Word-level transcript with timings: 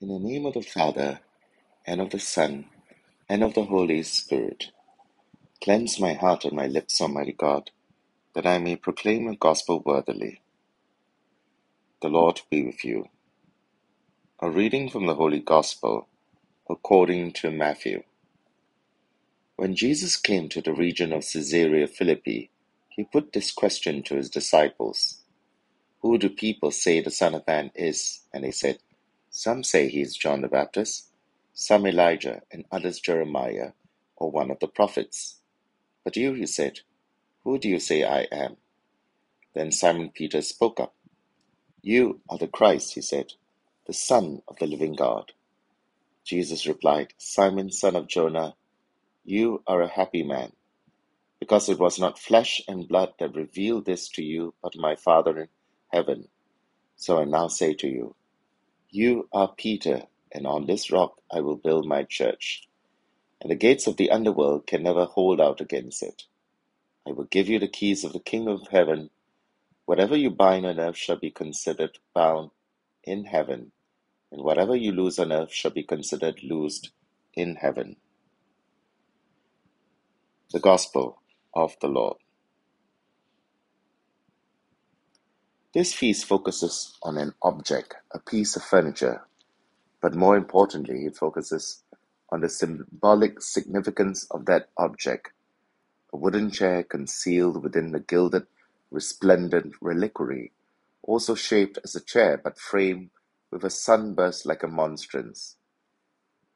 In 0.00 0.08
the 0.08 0.20
name 0.20 0.46
of 0.46 0.54
the 0.54 0.62
Father, 0.62 1.20
and 1.86 2.00
of 2.00 2.10
the 2.10 2.20
Son, 2.20 2.66
and 3.28 3.42
of 3.44 3.54
the 3.54 3.64
Holy 3.64 4.02
Spirit, 4.04 4.72
cleanse 5.62 6.00
my 6.00 6.14
heart 6.14 6.44
and 6.44 6.54
my 6.56 6.66
lips, 6.66 7.00
Almighty 7.00 7.32
God, 7.32 7.70
that 8.34 8.46
I 8.46 8.58
may 8.58 8.76
proclaim 8.76 9.26
the 9.28 9.36
gospel 9.36 9.82
worthily. 9.84 10.42
The 12.02 12.08
Lord 12.08 12.42
be 12.50 12.64
with 12.66 12.84
you. 12.84 13.08
A 14.40 14.50
reading 14.50 14.90
from 14.90 15.06
the 15.06 15.16
Holy 15.16 15.40
Gospel 15.40 16.08
according 16.70 17.32
to 17.34 17.50
Matthew. 17.50 18.04
When 19.56 19.76
Jesus 19.76 20.16
came 20.16 20.48
to 20.50 20.62
the 20.62 20.74
region 20.74 21.12
of 21.12 21.22
Caesarea 21.26 21.88
Philippi, 21.88 22.50
he 22.90 23.04
put 23.04 23.32
this 23.32 23.52
question 23.52 24.02
to 24.04 24.16
his 24.16 24.30
disciples 24.30 25.22
Who 26.02 26.18
do 26.18 26.30
people 26.30 26.70
say 26.72 27.00
the 27.00 27.10
Son 27.10 27.34
of 27.34 27.46
Man 27.46 27.72
is? 27.74 28.20
And 28.34 28.44
they 28.44 28.52
said, 28.52 28.78
Some 29.38 29.62
say 29.62 29.88
he 29.88 30.00
is 30.02 30.16
John 30.16 30.40
the 30.40 30.48
Baptist, 30.48 31.10
some 31.54 31.86
Elijah, 31.86 32.42
and 32.50 32.64
others 32.72 32.98
Jeremiah, 32.98 33.70
or 34.16 34.32
one 34.32 34.50
of 34.50 34.58
the 34.58 34.66
prophets. 34.66 35.36
But 36.04 36.16
you, 36.16 36.34
he 36.34 36.46
said, 36.46 36.80
Who 37.44 37.58
do 37.58 37.68
you 37.68 37.80
say 37.80 38.04
I 38.04 38.22
am? 38.32 38.56
Then 39.54 39.72
Simon 39.72 40.10
Peter 40.14 40.42
spoke 40.42 40.80
up. 40.80 40.94
You 41.82 42.20
are 42.28 42.38
the 42.38 42.48
Christ, 42.48 42.94
he 42.94 43.00
said, 43.00 43.34
the 43.86 43.92
Son 43.92 44.42
of 44.48 44.58
the 44.58 44.66
living 44.66 44.94
God. 44.94 45.32
Jesus 46.24 46.66
replied, 46.66 47.14
Simon, 47.18 47.70
son 47.70 47.96
of 47.96 48.08
Jonah, 48.08 48.56
you 49.24 49.62
are 49.68 49.82
a 49.82 49.88
happy 49.88 50.24
man, 50.24 50.52
because 51.40 51.68
it 51.68 51.78
was 51.78 51.98
not 52.00 52.18
flesh 52.18 52.62
and 52.68 52.88
blood 52.88 53.14
that 53.20 53.36
revealed 53.36 53.86
this 53.86 54.08
to 54.10 54.22
you, 54.24 54.54
but 54.62 54.76
my 54.76 54.96
Father 54.96 55.38
in 55.38 55.48
heaven. 55.92 56.28
So 56.96 57.20
I 57.20 57.24
now 57.24 57.48
say 57.48 57.74
to 57.74 57.88
you, 57.88 58.16
You 58.90 59.28
are 59.32 59.52
Peter, 59.54 60.04
and 60.32 60.46
on 60.46 60.66
this 60.66 60.90
rock 60.90 61.20
I 61.30 61.40
will 61.40 61.56
build 61.56 61.86
my 61.86 62.04
church, 62.04 62.66
and 63.40 63.50
the 63.50 63.56
gates 63.56 63.86
of 63.86 63.98
the 63.98 64.10
underworld 64.10 64.66
can 64.66 64.82
never 64.82 65.04
hold 65.04 65.42
out 65.42 65.60
against 65.60 66.02
it. 66.02 66.24
I 67.06 67.12
will 67.12 67.24
give 67.24 67.48
you 67.48 67.58
the 67.58 67.68
keys 67.68 68.02
of 68.04 68.14
the 68.14 68.20
kingdom 68.20 68.54
of 68.54 68.68
heaven. 68.68 69.10
Whatever 69.84 70.16
you 70.16 70.30
bind 70.30 70.64
on 70.64 70.80
earth 70.80 70.96
shall 70.96 71.18
be 71.18 71.30
considered 71.30 71.98
bound 72.14 72.50
in 73.04 73.26
heaven, 73.26 73.72
and 74.32 74.42
whatever 74.42 74.74
you 74.74 74.92
loose 74.92 75.18
on 75.18 75.32
earth 75.32 75.52
shall 75.52 75.70
be 75.72 75.82
considered 75.82 76.42
loosed 76.42 76.90
in 77.34 77.56
heaven. 77.56 77.96
The 80.52 80.60
Gospel 80.60 81.20
of 81.54 81.76
the 81.80 81.88
Lord. 81.88 82.16
This 85.78 85.94
feast 85.94 86.24
focuses 86.24 86.98
on 87.04 87.18
an 87.18 87.34
object, 87.40 87.94
a 88.10 88.18
piece 88.18 88.56
of 88.56 88.64
furniture, 88.64 89.22
but 90.00 90.12
more 90.12 90.36
importantly, 90.36 91.06
it 91.06 91.16
focuses 91.16 91.84
on 92.30 92.40
the 92.40 92.48
symbolic 92.48 93.40
significance 93.40 94.26
of 94.32 94.46
that 94.46 94.70
object, 94.76 95.30
a 96.12 96.16
wooden 96.16 96.50
chair 96.50 96.82
concealed 96.82 97.62
within 97.62 97.92
the 97.92 98.00
gilded, 98.00 98.48
resplendent 98.90 99.76
reliquary, 99.80 100.50
also 101.04 101.36
shaped 101.36 101.78
as 101.84 101.94
a 101.94 102.00
chair 102.00 102.36
but 102.36 102.58
framed 102.58 103.10
with 103.52 103.62
a 103.62 103.70
sunburst 103.70 104.46
like 104.46 104.64
a 104.64 104.66
monstrance. 104.66 105.58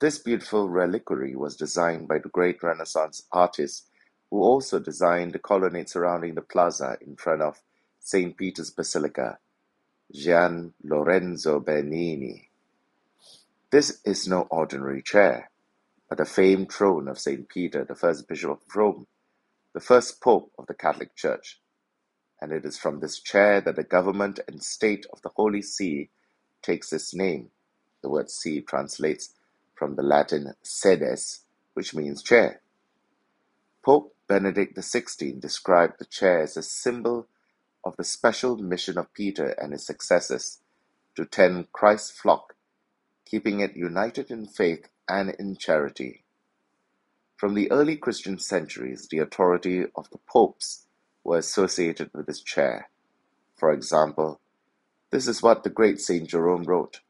This 0.00 0.18
beautiful 0.18 0.68
reliquary 0.68 1.36
was 1.36 1.54
designed 1.54 2.08
by 2.08 2.18
the 2.18 2.30
great 2.30 2.64
Renaissance 2.64 3.22
artist 3.30 3.86
who 4.28 4.42
also 4.42 4.80
designed 4.80 5.34
the 5.34 5.38
colonnade 5.38 5.88
surrounding 5.88 6.34
the 6.34 6.42
plaza 6.42 6.98
in 7.00 7.14
front 7.14 7.42
of 7.42 7.62
St. 8.04 8.36
Peter's 8.36 8.70
Basilica, 8.70 9.38
Gian 10.12 10.74
Lorenzo 10.84 11.58
Bernini. 11.58 12.50
This 13.70 14.02
is 14.04 14.28
no 14.28 14.42
ordinary 14.50 15.00
chair, 15.00 15.50
but 16.10 16.18
the 16.18 16.26
famed 16.26 16.70
throne 16.70 17.08
of 17.08 17.18
St. 17.18 17.48
Peter, 17.48 17.82
the 17.82 17.94
first 17.94 18.28
Bishop 18.28 18.50
of 18.50 18.76
Rome, 18.76 19.06
the 19.72 19.80
first 19.80 20.20
Pope 20.20 20.52
of 20.58 20.66
the 20.66 20.74
Catholic 20.74 21.16
Church. 21.16 21.58
And 22.42 22.52
it 22.52 22.66
is 22.66 22.76
from 22.76 23.00
this 23.00 23.18
chair 23.20 23.62
that 23.62 23.76
the 23.76 23.82
government 23.82 24.38
and 24.46 24.62
state 24.62 25.06
of 25.10 25.22
the 25.22 25.30
Holy 25.30 25.62
See 25.62 26.10
takes 26.60 26.92
its 26.92 27.14
name. 27.14 27.48
The 28.02 28.10
word 28.10 28.28
see 28.28 28.60
translates 28.60 29.30
from 29.74 29.96
the 29.96 30.02
Latin 30.02 30.52
sedes, 30.62 31.40
which 31.72 31.94
means 31.94 32.22
chair. 32.22 32.60
Pope 33.82 34.14
Benedict 34.28 34.76
XVI 34.76 35.40
described 35.40 35.94
the 35.98 36.04
chair 36.04 36.42
as 36.42 36.58
a 36.58 36.62
symbol 36.62 37.28
of 37.84 37.96
the 37.96 38.04
special 38.04 38.56
mission 38.58 38.98
of 38.98 39.12
Peter 39.14 39.48
and 39.60 39.72
his 39.72 39.86
successors 39.86 40.60
to 41.16 41.26
tend 41.26 41.72
Christ's 41.72 42.10
flock, 42.12 42.54
keeping 43.26 43.60
it 43.60 43.76
united 43.76 44.30
in 44.30 44.46
faith 44.46 44.88
and 45.08 45.30
in 45.38 45.56
charity. 45.56 46.24
From 47.36 47.54
the 47.54 47.70
early 47.70 47.96
Christian 47.96 48.38
centuries, 48.38 49.08
the 49.10 49.18
authority 49.18 49.84
of 49.96 50.10
the 50.10 50.18
popes 50.28 50.86
were 51.24 51.38
associated 51.38 52.10
with 52.14 52.26
this 52.26 52.42
chair. 52.42 52.90
For 53.56 53.72
example, 53.72 54.40
this 55.10 55.28
is 55.28 55.42
what 55.42 55.64
the 55.64 55.70
great 55.70 56.00
Saint 56.00 56.28
Jerome 56.28 56.64
wrote 56.64 57.00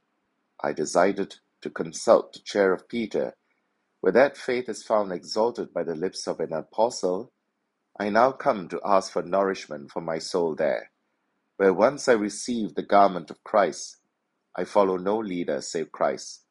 I 0.62 0.72
decided 0.72 1.36
to 1.62 1.70
consult 1.70 2.32
the 2.34 2.40
chair 2.40 2.72
of 2.72 2.88
Peter, 2.88 3.34
where 4.00 4.12
that 4.12 4.38
faith 4.38 4.68
is 4.68 4.84
found 4.84 5.12
exalted 5.12 5.74
by 5.74 5.84
the 5.84 5.96
lips 5.96 6.28
of 6.28 6.40
an 6.40 6.52
apostle, 6.54 7.32
I 7.98 8.10
now 8.10 8.32
come 8.32 8.68
to 8.68 8.80
ask 8.84 9.12
for 9.12 9.22
nourishment 9.22 9.92
for 9.92 10.00
my 10.00 10.18
soul 10.18 10.56
there, 10.56 10.90
where 11.56 11.72
once 11.72 12.08
I 12.08 12.14
received 12.14 12.74
the 12.74 12.82
garment 12.82 13.30
of 13.30 13.44
Christ, 13.44 13.98
I 14.56 14.64
follow 14.64 14.96
no 14.96 15.18
leader 15.18 15.60
save 15.60 15.92
Christ. 15.92 16.42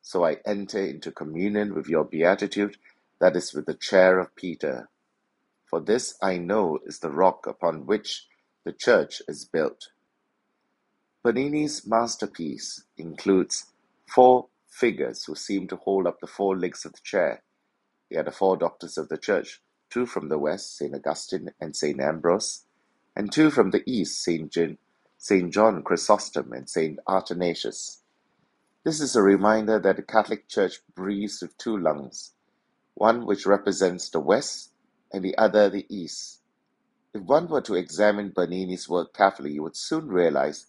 So 0.00 0.24
I 0.24 0.38
enter 0.46 0.84
into 0.84 1.10
communion 1.10 1.74
with 1.74 1.88
your 1.88 2.04
beatitude, 2.04 2.76
that 3.20 3.36
is, 3.36 3.52
with 3.52 3.66
the 3.66 3.74
chair 3.74 4.18
of 4.18 4.34
Peter. 4.36 4.88
For 5.66 5.80
this 5.80 6.16
I 6.22 6.38
know 6.38 6.78
is 6.86 7.00
the 7.00 7.10
rock 7.10 7.46
upon 7.46 7.86
which 7.86 8.26
the 8.64 8.72
church 8.72 9.22
is 9.26 9.44
built. 9.44 9.88
Bernini's 11.24 11.86
masterpiece 11.86 12.84
includes 12.96 13.66
four 14.06 14.48
figures 14.68 15.24
who 15.24 15.34
seem 15.34 15.66
to 15.68 15.76
hold 15.76 16.06
up 16.06 16.20
the 16.20 16.26
four 16.26 16.56
legs 16.56 16.84
of 16.84 16.92
the 16.92 17.00
chair. 17.02 17.42
They 18.10 18.18
are 18.18 18.24
the 18.24 18.32
four 18.32 18.56
doctors 18.56 18.98
of 18.98 19.08
the 19.08 19.18
church, 19.18 19.60
two 19.92 20.06
from 20.06 20.30
the 20.30 20.38
west, 20.38 20.78
St. 20.78 20.94
Augustine 20.94 21.52
and 21.60 21.76
St. 21.76 22.00
Ambrose, 22.00 22.64
and 23.14 23.30
two 23.30 23.50
from 23.50 23.72
the 23.72 23.82
east, 23.84 24.22
St. 24.22 24.50
John, 24.50 24.78
St. 25.18 25.52
John 25.52 25.82
Chrysostom 25.82 26.50
and 26.54 26.68
St. 26.68 26.98
Athanasius. 27.06 28.00
This 28.84 29.02
is 29.02 29.14
a 29.14 29.22
reminder 29.22 29.78
that 29.78 29.96
the 29.96 30.02
Catholic 30.02 30.48
Church 30.48 30.80
breathes 30.94 31.42
with 31.42 31.58
two 31.58 31.76
lungs, 31.76 32.32
one 32.94 33.26
which 33.26 33.44
represents 33.44 34.08
the 34.08 34.18
west 34.18 34.70
and 35.12 35.22
the 35.22 35.36
other 35.36 35.68
the 35.68 35.84
east. 35.94 36.40
If 37.12 37.20
one 37.24 37.46
were 37.48 37.60
to 37.60 37.74
examine 37.74 38.32
Bernini's 38.34 38.88
work 38.88 39.12
carefully, 39.12 39.52
you 39.52 39.62
would 39.62 39.76
soon 39.76 40.08
realize 40.08 40.68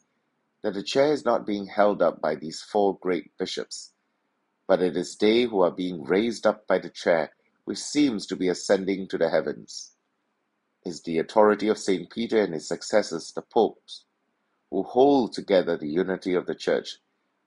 that 0.64 0.74
the 0.74 0.84
chair 0.84 1.14
is 1.14 1.24
not 1.24 1.46
being 1.46 1.68
held 1.68 2.02
up 2.02 2.20
by 2.20 2.36
these 2.36 2.62
four 2.62 2.98
great 2.98 3.32
bishops, 3.38 3.94
but 4.68 4.82
it 4.82 4.98
is 4.98 5.16
they 5.16 5.44
who 5.44 5.62
are 5.62 5.72
being 5.72 6.04
raised 6.04 6.46
up 6.46 6.68
by 6.68 6.78
the 6.78 6.90
chair 6.90 7.32
which 7.66 7.80
seems 7.80 8.26
to 8.28 8.36
be 8.36 8.50
ascending 8.50 9.08
to 9.10 9.18
the 9.18 9.30
heavens. 9.30 9.94
Is 10.86 11.04
the 11.04 11.20
authority 11.20 11.70
of 11.70 11.78
St. 11.78 12.10
Peter 12.10 12.42
and 12.42 12.54
his 12.54 12.68
successors, 12.68 13.32
the 13.34 13.44
popes, 13.44 14.06
who 14.72 14.84
hold 14.84 15.34
together 15.34 15.78
the 15.78 15.90
unity 15.90 16.36
of 16.36 16.48
the 16.48 16.56
church 16.56 16.98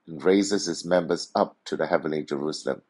and 0.06 0.24
raises 0.24 0.68
its 0.68 0.86
members 0.86 1.30
up 1.34 1.56
to 1.66 1.76
the 1.76 1.88
heavenly 1.88 2.24
Jerusalem. 2.24 2.82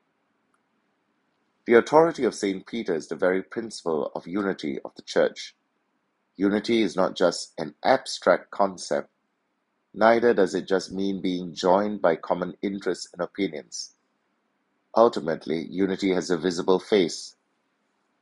The 1.66 1.74
authority 1.74 2.24
of 2.24 2.34
St. 2.36 2.66
Peter 2.66 2.94
is 2.94 3.08
the 3.08 3.16
very 3.16 3.42
principle 3.42 4.12
of 4.14 4.28
unity 4.28 4.78
of 4.84 4.92
the 4.96 5.02
church. 5.02 5.56
Unity 6.36 6.82
is 6.82 6.96
not 6.96 7.16
just 7.16 7.54
an 7.58 7.74
abstract 7.84 8.52
concept, 8.52 9.10
neither 9.94 10.34
does 10.34 10.54
it 10.54 10.68
just 10.68 10.92
mean 10.92 11.22
being 11.22 11.54
joined 11.54 12.02
by 12.02 12.16
common 12.16 12.54
interests 12.62 13.08
and 13.12 13.22
opinions. 13.22 13.95
Ultimately, 14.96 15.66
unity 15.70 16.12
has 16.14 16.30
a 16.30 16.38
visible 16.38 16.80
face. 16.80 17.36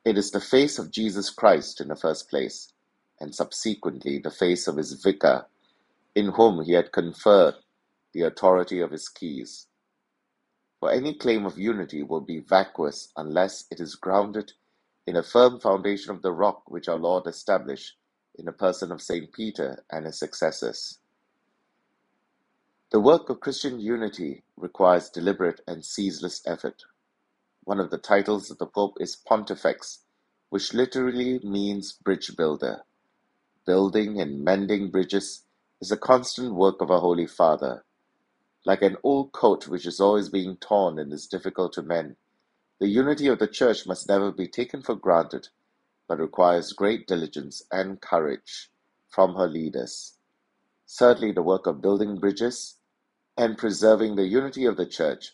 It 0.05 0.19
is 0.19 0.33
the 0.33 0.41
face 0.41 0.79
of 0.79 0.91
Jesus 0.93 1.31
Christ 1.31 1.81
in 1.81 1.89
the 1.89 1.97
first 1.97 2.31
place, 2.31 2.73
and 3.21 3.35
subsequently 3.35 4.19
the 4.19 4.31
face 4.33 4.69
of 4.69 4.77
his 4.79 4.95
vicar, 4.95 5.47
in 6.15 6.31
whom 6.31 6.65
he 6.65 6.73
had 6.73 6.93
conferred 6.93 7.57
the 8.15 8.23
authority 8.23 8.81
of 8.81 8.93
his 8.93 9.09
keys. 9.09 9.67
For 10.81 10.93
any 10.93 11.15
claim 11.15 11.47
of 11.47 11.59
unity 11.59 12.03
will 12.05 12.21
be 12.23 12.41
vacuous 12.41 13.13
unless 13.17 13.67
it 13.71 13.81
is 13.81 13.97
grounded 13.97 14.53
in 15.07 15.17
a 15.17 15.25
firm 15.25 15.61
foundation 15.61 16.13
of 16.13 16.23
the 16.23 16.33
rock 16.33 16.65
which 16.71 16.89
our 16.89 16.99
Lord 16.99 17.27
established 17.27 17.97
in 18.39 18.47
the 18.47 18.53
person 18.53 18.93
of 18.93 19.03
St. 19.03 19.33
Peter 19.33 19.85
and 19.91 20.07
his 20.07 20.19
successors. 20.19 21.01
The 22.93 23.01
work 23.01 23.29
of 23.31 23.41
Christian 23.41 23.81
unity 23.81 24.45
requires 24.57 25.11
deliberate 25.11 25.61
and 25.67 25.85
ceaseless 25.85 26.43
effort. 26.47 26.85
One 27.65 27.81
of 27.81 27.91
the 27.91 27.99
titles 27.99 28.51
of 28.51 28.59
the 28.59 28.67
Pope 28.67 28.99
is 29.01 29.17
Pontifex, 29.17 30.05
which 30.51 30.75
literally 30.75 31.41
means 31.41 31.93
bridge 31.93 32.37
builder. 32.37 32.85
Building 33.67 34.21
and 34.21 34.45
mending 34.45 34.91
bridges 34.91 35.45
is 35.81 35.93
a 35.93 35.97
constant 35.97 36.55
work 36.55 36.81
of 36.81 36.91
our 36.91 37.01
Holy 37.01 37.27
Father. 37.27 37.85
Like 38.67 38.83
an 38.83 38.99
old 39.03 39.33
coat 39.33 39.69
which 39.69 39.87
is 39.87 40.01
always 40.01 40.29
being 40.29 40.57
torn 40.59 40.99
and 40.99 41.13
is 41.13 41.27
difficult 41.27 41.73
to 41.75 41.83
mend, 41.83 42.17
the 42.81 42.89
unity 42.89 43.29
of 43.29 43.39
the 43.39 43.49
church 43.49 43.87
must 43.87 44.09
never 44.09 44.33
be 44.33 44.49
taken 44.49 44.83
for 44.83 44.95
granted, 44.95 45.49
but 46.09 46.21
requires 46.21 46.73
great 46.73 47.07
diligence 47.09 47.63
and 47.73 48.01
courage 48.01 48.71
from 49.09 49.37
her 49.37 49.49
leaders. 49.49 50.19
Certainly, 50.87 51.33
the 51.33 51.43
work 51.43 51.67
of 51.67 51.81
building 51.81 52.17
bridges 52.17 52.77
and 53.37 53.59
preserving 53.59 54.17
the 54.17 54.27
unity 54.27 54.65
of 54.65 54.77
the 54.77 54.87
church 54.87 55.33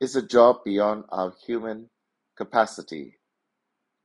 is 0.00 0.16
a 0.16 0.22
job 0.22 0.64
beyond 0.64 1.04
our 1.10 1.32
human 1.44 1.88
capacity. 2.36 3.18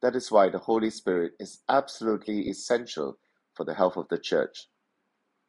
That 0.02 0.16
is 0.16 0.32
why 0.32 0.50
the 0.50 0.60
Holy 0.60 0.90
Spirit 0.90 1.34
is 1.40 1.62
absolutely 1.68 2.50
essential 2.50 3.18
for 3.54 3.64
the 3.64 3.74
health 3.74 3.98
of 3.98 4.08
the 4.10 4.18
church. 4.18 4.68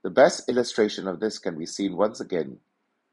The 0.03 0.11
best 0.11 0.49
illustration 0.49 1.07
of 1.07 1.21
this 1.21 1.39
can 1.39 1.59
be 1.59 1.67
seen 1.67 1.97
once 1.97 2.21
again 2.21 2.61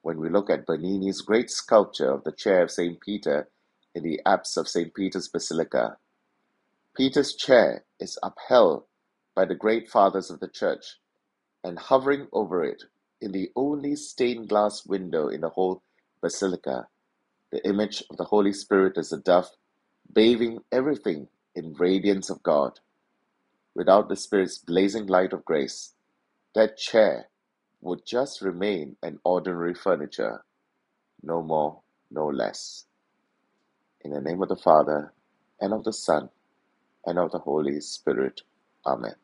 when 0.02 0.20
we 0.20 0.30
look 0.30 0.50
at 0.50 0.66
Bernini's 0.66 1.22
great 1.22 1.50
sculpture 1.50 2.12
of 2.12 2.24
the 2.24 2.32
chair 2.32 2.64
of 2.64 2.72
St. 2.72 3.02
Peter 3.02 3.50
in 3.94 4.04
the 4.04 4.22
apse 4.26 4.56
of 4.56 4.68
St. 4.68 4.94
Peter's 4.94 5.28
Basilica. 5.28 5.98
Peter's 6.96 7.36
chair 7.36 7.84
is 8.00 8.18
upheld 8.24 8.86
by 9.36 9.46
the 9.46 9.56
great 9.56 9.90
fathers 9.90 10.30
of 10.30 10.40
the 10.40 10.48
church, 10.48 10.98
and 11.66 11.80
hovering 11.80 12.28
over 12.34 12.64
it, 12.64 12.84
in 13.22 13.34
the 13.34 13.52
only 13.58 13.98
stained 13.98 14.50
glass 14.50 14.86
window 14.86 15.30
in 15.30 15.42
the 15.42 15.50
whole 15.50 15.84
basilica, 16.22 16.88
the 17.52 17.68
image 17.68 18.04
of 18.12 18.18
the 18.18 18.26
Holy 18.26 18.54
Spirit 18.54 18.98
as 18.98 19.12
a 19.14 19.18
dove, 19.18 19.50
bathing 20.14 20.60
everything 20.72 21.28
in 21.56 21.74
radiance 21.74 22.30
of 22.30 22.44
God. 22.44 22.80
Without 23.76 24.10
the 24.10 24.16
Spirit's 24.16 24.60
blazing 24.60 25.08
light 25.08 25.34
of 25.34 25.46
grace, 25.46 25.94
that 26.56 26.78
chair 26.78 27.30
would 27.82 28.06
just 28.06 28.42
remain 28.42 28.98
an 29.04 29.20
ordinary 29.26 29.74
furniture, 29.76 30.46
no 31.24 31.44
more, 31.44 31.82
no 32.12 32.28
less. 32.28 32.86
In 34.02 34.12
the 34.12 34.22
name 34.22 34.42
of 34.44 34.50
the 34.50 34.58
Father, 34.58 35.14
and 35.62 35.74
of 35.74 35.84
the 35.84 35.94
Son, 35.94 36.30
and 37.06 37.20
of 37.20 37.32
the 37.32 37.40
Holy 37.40 37.82
Spirit. 37.82 38.42
Amen. 38.86 39.16